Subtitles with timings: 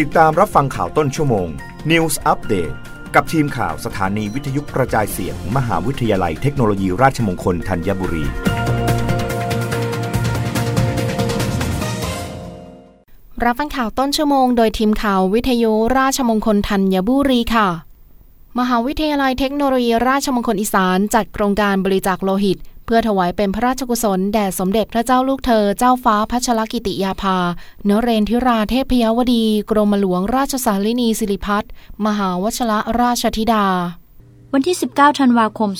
[0.00, 1.48] ติดตามรับฟังข่าวต้นชั่วโมง
[1.90, 2.74] News Update
[3.14, 8.24] กับทีมข่าวสถานีวิทยุกระจายเสียงมมหาวิทยาลัยเทคโนโลยีราชมงคลธัญบุรี
[13.44, 17.68] รับฟังข่าวต้นชั่วโมง โดยทีมข่าววิทยุราชมงคลธัญบุรีค่ะ
[18.58, 27.36] มหาวิทยาลัยเทคโนโลยีราชมงคลอีสานจัดโครงการบริจาคโลหิต เพื่อถวายเป็นพระราชกุศลแด่สมเด็จพระเจ้าลูกเธอเจ้าฟ้าพัชรกิติยาภา
[27.86, 31.64] เนเรนทิราเทพยวดี กรมหลวงราชสารินีสิริพัฒ
[32.06, 33.66] มหาวชระราชธิดา
[34.52, 35.70] วันที่ 19 ธันวาคม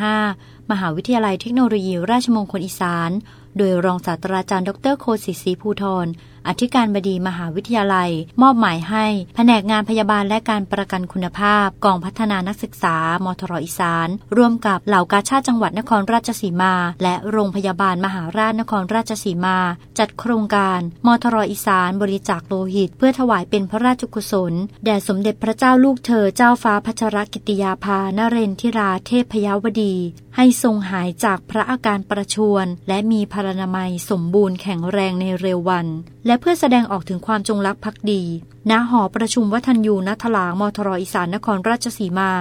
[0.00, 3.10] 2565 มหาวิทยาลัยเทคโนโลยีราชมงคลอีสาน
[3.56, 6.06] โดยรองศาสตราจารย์ดรโคสิศรีภูทร
[6.48, 8.10] อธิการบดีมหาวิทยาลัย
[8.42, 19.58] มอบหมายให้ แผนกงานพยาบาลและการประกันคุณภาพ กองพัฒนานักศึกษา มทรอีสาน ร่วมกับเหล่ากาชาติจังหวัดนครราชสีมา และโรงพยาบาลมหาราชนครราชสีมา
[19.98, 24.52] จัดโครงการ มทรอีสาน บริจาคโลหิต เพื่อถวายเป็นพระราชกุศล
[24.84, 29.94] แด่สมเด็จพระเจ้าลูกเธอเจ้าฟ้าพัชรกิติยาภานเรนทิราเทพยวดี
[30.36, 35.86] ให้ทรงหายจากพระอาการประชวรและมีพารณามัยสมบูรณ์แข็งแรงในเร็ววัน
[36.26, 38.22] และเพื่อแสดงออกถึงความจงรักภักดี
[38.70, 42.32] ณ หอประชุมวัฒนยูนทลางมทรอีสานนครราชสีมา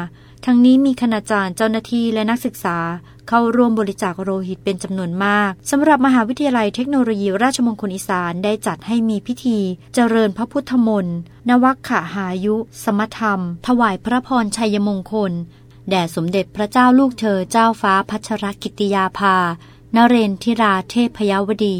[0.46, 2.78] ทั้งนี้มีคณาจารย์เจ้าหน้าที่และนักศึกษา
[3.28, 9.60] เข้าร่วมบริจาคโลหิตเป็นจำนวนมากสำหรับมหาวิทยาลัยเทคโนโลยีราชมงคลอีสานได้จัดให้มีพิธี
[9.94, 11.18] เจริญพระพุทธมนต์
[11.50, 15.32] นวัคขหายุ สมธรรม ถวายพระพรชัยมงคล
[15.90, 19.36] แด่สมเด็จพระเจ้าลูกเธอเจ้าฟ้าพัชรกิติยาภา
[19.96, 21.78] นเรนทิราเทพยวดี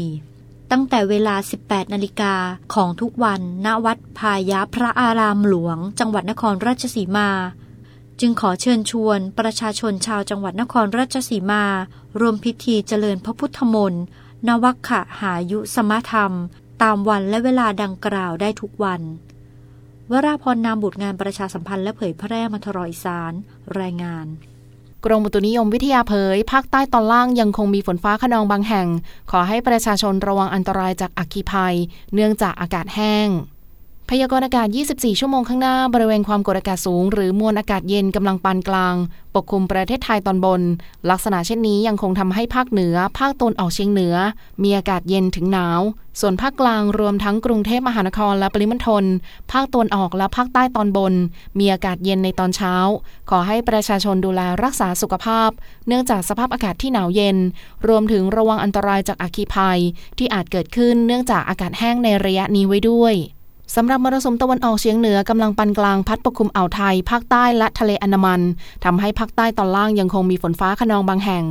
[0.72, 1.34] ตั้งแต่เวลา
[1.64, 2.34] 18 นาฬิกา
[2.74, 7.30] ของทุกวัน ณ วัดพายะพระอารามหลวง จังหวัดนครราชสีมา
[8.20, 11.64] จึงขอเชิญชวนประชาชนชาวจังหวัดนครราชสีมา
[12.20, 14.04] รวมพิธีเจริญพระพุทธมนต์
[14.48, 16.32] นวัคขหายุสมธรรม
[16.82, 19.02] ตามวันและเวลาดังกล่าวได้ทุกวัน
[20.10, 23.32] วราพรนามบุตรงานประชาสัมพันธ์และเผยแพร่มัทรอยสาร
[23.80, 24.26] รายงาน
[25.04, 28.88] กรมอุตุนิยมวิทยาเผย ภาคใต้ตอนล่างยังคงมีฝนฟ้าขนองบางแห่ง
[29.30, 31.74] ขอให้ประชาชนระวังอันตรายจากอัคคีภัย
[32.14, 33.28] เนื่องจากอากาศแห้ง
[34.14, 38.94] พยากรณ์อากาศ 24 ชั่วโมงข้างหน้า บริเวณความกดอากาศสูง หรือมวลอากาศเย็นกำลังปานกลาง
[39.34, 40.62] ปกคลุมประเทศไทยตอนบน
[41.10, 44.14] ลักษณะเช่นนี้ยังคงทำให้ภาคเหนือ ภาคตะวันออกเฉียงเหนือ
[44.62, 45.80] มีอากาศเย็นถึงหนาว
[46.20, 49.04] ส่วนภาคกลางรวมทั้งกรุงเทพมหานครและปริมณฑล
[49.52, 51.14] ภาคตะวันออกและภาคใต้ตอนบน
[51.58, 52.74] มีอากาศเย็นในตอนเช้า
[53.30, 55.50] ขอให้ประชาชนดูแลรักษาสุขภาพ
[55.86, 57.36] เนื่องจากสภาพอากาศที่หนาวเย็น
[57.88, 59.80] รวมถึงระวังอันตรายจากอัคคีภัย
[60.18, 63.16] ที่อาจเกิดขึ้นเนื่องจากอากาศแห้งในระยะนี้ไว้ด้วย
[63.76, 68.40] สำหรับมรสุมตะวันออกเฉียงเหนือกำลังปานกลางพัดปกคลุมอ่าวไทย ภาคใต้และทะเลอันดามัน
[68.84, 71.44] ทำให้ภาคใต้ตอนล่างยังคงมีฝนฟ้าขนองบางแห่ง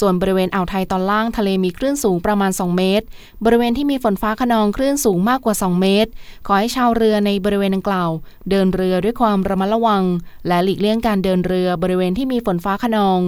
[0.00, 3.06] ส่วนบริเวณอ่าวไทยตอนล่างทะเลมีคลื่นสูงประมาณ 2 เมตร
[3.44, 6.10] บริเวณที่มีฝนฟ้าขนองคลื่นสูงมากกว่า 2 เมตร
[6.46, 8.10] ขอให้ชาวเรือในบริเวณดังกล่าว
[8.50, 10.04] เดินเรือด้วยความระมัดระวัง
[10.48, 13.20] และหลีกเลี่ยงการเดินเรือบริเวณที่มีฝนฟ้าขนอง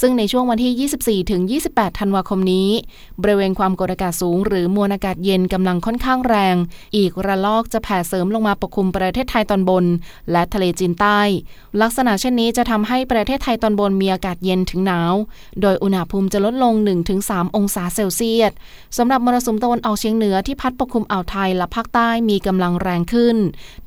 [0.00, 2.68] ซึ่งในช่วงวันที่ 24ถึง28 ธันวาคมนี้
[3.22, 6.56] บริเวณความกดอากาศสูง หรือมวลอากาศเย็นกำลังค่อนข้างแรง
[6.96, 9.84] อีกระลอกจะแผ่เสริมลงมาปกคลุมประเทศไทยตอนบน
[10.32, 11.20] และทะเลจีนใต้
[11.82, 15.14] ลักษณะเช่นนี้จะทำให้ประเทศไทยตอนบนมีอากาศเย็นถึงหนาว
[15.62, 16.74] โดยอุณหภูมิจะลดลง
[17.14, 18.52] 1-3 องศาเซลเซียส
[18.96, 23.36] สำหรับมรสุมตะวันออกเฉียงเหนือที่พัดปกคลุมอ่าวไทยและภาคใต้มีกำลังแรงขึ้น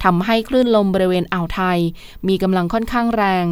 [0.04, 1.80] ทำให้คลื่นลมบริเวณอ่าวไทย
[2.28, 3.46] มีกำลังค่อนข้างแรง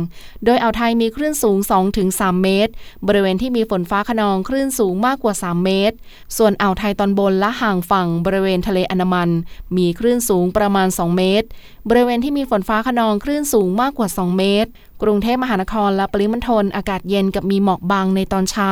[0.45, 1.57] โดยอ่าวไทยมีคลื่นสูง
[1.99, 2.71] 2-3 เมตร
[3.07, 5.95] บริเวณที่มีฝนฟ้าขนองคลื่นสูงมากกว่า 3 เมตร
[6.37, 9.29] ส่วนอ่าวไทยตอนบนและห่างฝั่งบริเวณทะเลอันดามัน
[9.77, 11.47] มีคลื่นสูงประมาณ 2 เมตร
[11.89, 14.69] บริเวณที่มีฝนฟ้าขนองคลื่นสูงมากกว่า 2 เมตร
[15.01, 18.71] กรุงเทพมหานครและปริมณฑลอากาศเย็นกับมีหมอกบางในตอนเช้า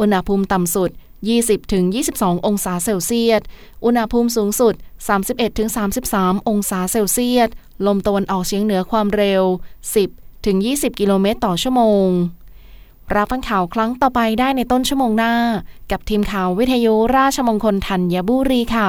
[0.00, 0.90] อุณหภูมิต่ำสุด
[1.68, 3.42] 20-22 องศาเซลเซียส
[3.84, 4.74] อุณหภูมิสูงสุด
[5.60, 7.48] 31-33 องศาเซลเซียส
[7.86, 9.42] ลมตะวันออกเฉียงเหนือความเร็ว
[10.22, 12.08] 10-20 กิโลเมตรต่อชั่วโมง
[13.14, 15.34] รับฟังข่าวครั้งต่อไปได้ในต้นชั่วโมงหน้า
[15.90, 18.88] กับทีมข่าววิทยุราชมงคลธัญบุรีค่ะ